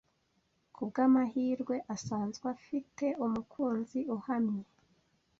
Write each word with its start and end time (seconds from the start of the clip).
Kubwamahirwe 0.75 1.75
asanzwe 1.95 2.45
afite 2.55 3.05
umukunzi 3.25 3.99
uhamye. 4.17 4.63